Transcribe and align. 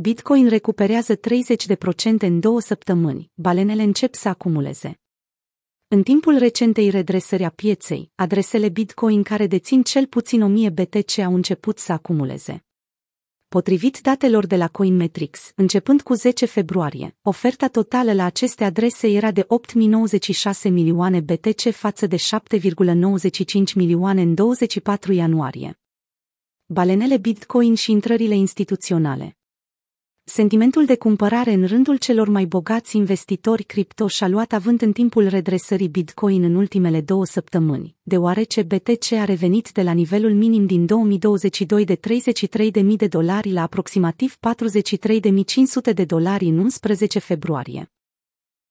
Bitcoin 0.00 0.48
recuperează 0.48 1.16
30% 1.16 1.20
în 2.18 2.40
două 2.40 2.60
săptămâni, 2.60 3.30
balenele 3.34 3.82
încep 3.82 4.14
să 4.14 4.28
acumuleze. 4.28 5.00
În 5.88 6.02
timpul 6.02 6.38
recentei 6.38 6.90
redresări 6.90 7.44
a 7.44 7.50
pieței, 7.50 8.10
adresele 8.14 8.68
Bitcoin 8.68 9.22
care 9.22 9.46
dețin 9.46 9.82
cel 9.82 10.06
puțin 10.06 10.42
1000 10.42 10.70
BTC 10.70 11.18
au 11.18 11.34
început 11.34 11.78
să 11.78 11.92
acumuleze. 11.92 12.64
Potrivit 13.48 14.00
datelor 14.00 14.46
de 14.46 14.56
la 14.56 14.68
Coinmetrics, 14.68 15.52
începând 15.54 16.02
cu 16.02 16.14
10 16.14 16.46
februarie, 16.46 17.16
oferta 17.22 17.68
totală 17.68 18.12
la 18.12 18.24
aceste 18.24 18.64
adrese 18.64 19.08
era 19.08 19.30
de 19.30 19.46
8.096 20.66 20.70
milioane 20.70 21.20
BTC 21.20 21.70
față 21.70 22.06
de 22.06 22.16
7,95 22.16 23.74
milioane 23.74 24.22
în 24.22 24.34
24 24.34 25.12
ianuarie. 25.12 25.78
Balenele 26.66 27.16
Bitcoin 27.16 27.74
și 27.74 27.90
intrările 27.90 28.34
instituționale 28.34 29.37
Sentimentul 30.30 30.84
de 30.84 30.96
cumpărare 30.96 31.52
în 31.52 31.66
rândul 31.66 31.96
celor 31.96 32.28
mai 32.28 32.44
bogați 32.44 32.96
investitori 32.96 33.62
cripto 33.62 34.08
și-a 34.08 34.28
luat 34.28 34.52
avânt 34.52 34.82
în 34.82 34.92
timpul 34.92 35.28
redresării 35.28 35.88
Bitcoin 35.88 36.42
în 36.42 36.54
ultimele 36.54 37.00
două 37.00 37.24
săptămâni, 37.24 37.96
deoarece 38.02 38.62
BTC 38.62 39.12
a 39.12 39.24
revenit 39.24 39.72
de 39.72 39.82
la 39.82 39.92
nivelul 39.92 40.32
minim 40.32 40.66
din 40.66 40.86
2022 40.86 41.84
de 41.84 41.96
33.000 41.96 42.96
de 42.96 43.06
dolari 43.06 43.52
la 43.52 43.62
aproximativ 43.62 44.36
43.500 45.90 45.94
de 45.94 46.04
dolari 46.04 46.46
în 46.46 46.58
11 46.58 47.18
februarie. 47.18 47.92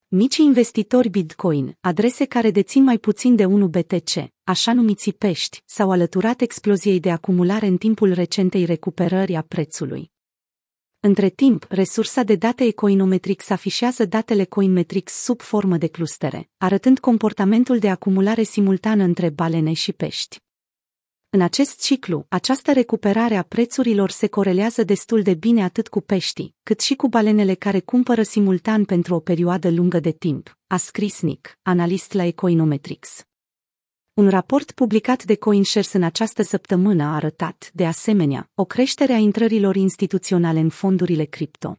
Mici 0.07 0.37
investitori 0.37 1.09
Bitcoin, 1.09 1.77
adrese 1.81 2.25
care 2.25 2.51
dețin 2.51 2.83
mai 2.83 2.97
puțin 2.97 3.35
de 3.35 3.45
1 3.45 3.67
BTC, 3.67 4.31
așa 4.43 4.73
numiți 4.73 5.11
pești, 5.11 5.61
s-au 5.65 5.91
alăturat 5.91 6.41
exploziei 6.41 6.99
de 6.99 7.11
acumulare 7.11 7.67
în 7.67 7.77
timpul 7.77 8.13
recentei 8.13 8.65
recuperări 8.65 9.35
a 9.35 9.41
prețului. 9.41 10.15
Între 10.99 11.29
timp, 11.29 11.65
resursa 11.69 12.23
de 12.23 12.35
date 12.35 12.63
Ecoinometrix 12.63 13.49
afișează 13.49 14.05
datele 14.05 14.43
Coinmetrix 14.43 15.13
sub 15.13 15.41
formă 15.41 15.77
de 15.77 15.87
clustere, 15.87 16.49
arătând 16.57 16.99
comportamentul 16.99 17.79
de 17.79 17.89
acumulare 17.89 18.43
simultană 18.43 19.03
între 19.03 19.29
balene 19.29 19.73
și 19.73 19.93
pești. 19.93 20.37
În 21.29 21.41
acest 21.41 21.81
ciclu, 21.83 22.25
această 22.29 22.73
recuperare 22.73 23.35
a 23.35 23.41
prețurilor 23.43 24.09
se 24.09 24.27
corelează 24.27 24.83
destul 24.83 25.21
de 25.21 25.33
bine 25.33 25.63
atât 25.63 25.87
cu 25.87 26.01
peștii, 26.01 26.55
cât 26.63 26.79
și 26.79 26.95
cu 26.95 27.07
balenele 27.07 27.53
care 27.53 27.79
cumpără 27.79 28.23
simultan 28.23 28.85
pentru 28.85 29.15
o 29.15 29.19
perioadă 29.19 29.69
lungă 29.69 29.99
de 29.99 30.11
timp, 30.11 30.57
a 30.67 30.77
scris 30.77 31.21
Nick, 31.21 31.57
analist 31.61 32.13
la 32.13 32.23
Ecoinometrix. 32.23 33.26
Un 34.17 34.29
raport 34.29 34.71
publicat 34.71 35.23
de 35.23 35.35
CoinShares 35.35 35.93
în 35.93 36.03
această 36.03 36.43
săptămână 36.43 37.03
a 37.03 37.15
arătat, 37.15 37.69
de 37.73 37.85
asemenea, 37.85 38.49
o 38.55 38.65
creștere 38.65 39.13
a 39.13 39.17
intrărilor 39.17 39.75
instituționale 39.75 40.59
în 40.59 40.69
fondurile 40.69 41.23
cripto. 41.23 41.77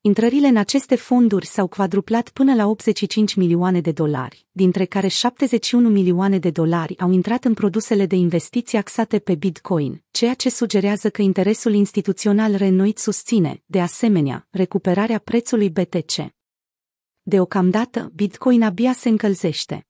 Intrările 0.00 0.46
în 0.46 0.56
aceste 0.56 0.94
fonduri 0.94 1.46
s-au 1.46 1.66
quadruplat 1.66 2.28
până 2.28 2.54
la 2.54 2.66
85 2.66 3.34
milioane 3.34 3.80
de 3.80 3.92
dolari, 3.92 4.46
dintre 4.50 4.84
care 4.84 5.08
71 5.08 5.88
milioane 5.88 6.38
de 6.38 6.50
dolari 6.50 6.98
au 6.98 7.10
intrat 7.10 7.44
în 7.44 7.54
produsele 7.54 8.06
de 8.06 8.16
investiții 8.16 8.78
axate 8.78 9.18
pe 9.18 9.34
Bitcoin, 9.34 10.02
ceea 10.10 10.34
ce 10.34 10.50
sugerează 10.50 11.10
că 11.10 11.22
interesul 11.22 11.72
instituțional 11.72 12.54
reînnoit 12.54 12.98
susține, 12.98 13.62
de 13.66 13.80
asemenea, 13.80 14.46
recuperarea 14.50 15.18
prețului 15.18 15.70
BTC. 15.70 16.34
Deocamdată, 17.22 18.10
Bitcoin 18.14 18.62
abia 18.62 18.92
se 18.92 19.08
încălzește. 19.08 19.86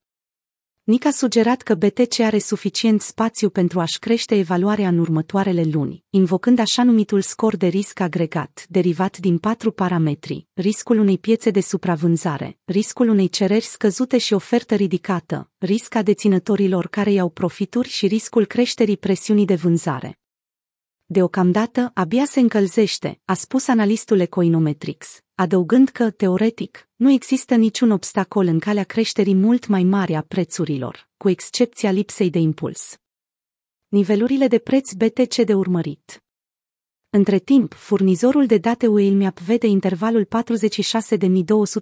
Nick 0.86 1.06
a 1.06 1.10
sugerat 1.10 1.62
că 1.62 1.74
BTC 1.74 2.18
are 2.18 2.38
suficient 2.38 3.00
spațiu 3.00 3.50
pentru 3.50 3.80
a-și 3.80 3.98
crește 3.98 4.34
evaluarea 4.34 4.88
în 4.88 4.98
următoarele 4.98 5.62
luni, 5.72 6.04
invocând 6.10 6.58
așa 6.58 6.82
numitul 6.82 7.20
scor 7.20 7.56
de 7.56 7.66
risc 7.66 8.00
agregat, 8.00 8.66
derivat 8.68 9.18
din 9.18 9.38
patru 9.38 9.72
parametri, 9.72 10.46
riscul 10.52 10.98
unei 10.98 11.18
piețe 11.18 11.50
de 11.50 11.60
supravânzare, 11.60 12.58
riscul 12.64 13.08
unei 13.08 13.28
cereri 13.28 13.64
scăzute 13.64 14.18
și 14.18 14.32
ofertă 14.32 14.74
ridicată, 14.74 15.50
risca 15.58 16.02
deținătorilor 16.02 16.86
care 16.86 17.10
iau 17.10 17.28
profituri 17.28 17.88
și 17.88 18.06
riscul 18.06 18.44
creșterii 18.44 18.96
presiunii 18.96 19.44
de 19.44 19.54
vânzare. 19.54 20.18
Deocamdată, 21.06 21.90
abia 21.94 22.24
se 22.24 22.40
încălzește, 22.40 23.20
a 23.24 23.34
spus 23.34 23.68
analistul 23.68 24.20
Ecoinometrix, 24.20 25.20
adăugând 25.34 25.88
că, 25.88 26.10
teoretic, 26.10 26.85
nu 26.96 27.10
există 27.10 27.54
niciun 27.54 27.90
obstacol 27.90 28.46
în 28.46 28.58
calea 28.58 28.84
creșterii 28.84 29.34
mult 29.34 29.66
mai 29.66 29.82
mari 29.82 30.14
a 30.14 30.22
prețurilor, 30.22 31.08
cu 31.16 31.28
excepția 31.28 31.90
lipsei 31.90 32.30
de 32.30 32.38
impuls. 32.38 32.96
Nivelurile 33.88 34.46
de 34.46 34.58
preț 34.58 34.92
BTC 34.92 35.34
de 35.36 35.54
urmărit 35.54 36.20
între 37.16 37.38
timp, 37.38 37.74
furnizorul 37.74 38.46
de 38.46 38.58
date 38.58 38.86
Whale 38.86 39.32
vede 39.46 39.66
intervalul 39.66 40.28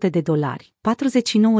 46.200 0.07 0.11
de 0.11 0.21
dolari, 0.21 0.75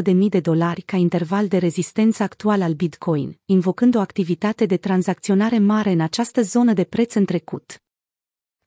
49.000 0.05 0.15
de 0.29 0.41
dolari 0.41 0.81
ca 0.81 0.97
interval 0.97 1.49
de 1.49 1.59
rezistență 1.59 2.23
actual 2.23 2.63
al 2.63 2.73
Bitcoin, 2.73 3.39
invocând 3.45 3.95
o 3.95 3.99
activitate 3.99 4.67
de 4.67 4.77
tranzacționare 4.77 5.59
mare 5.59 5.91
în 5.91 6.01
această 6.01 6.43
zonă 6.43 6.73
de 6.73 6.85
preț 6.85 7.15
în 7.15 7.25
trecut. 7.25 7.83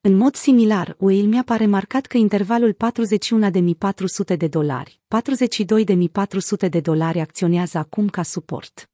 În 0.07 0.15
mod 0.15 0.35
similar, 0.35 0.95
Whale 0.99 1.43
a 1.45 1.55
remarcat 1.55 2.05
că 2.05 2.17
intervalul 2.17 2.75
41.400 4.31 4.37
de 4.37 4.47
dolari, 4.47 5.01
42.400 6.65 6.69
de 6.69 6.79
dolari 6.79 7.19
acționează 7.19 7.77
acum 7.77 8.07
ca 8.07 8.23
suport. 8.23 8.89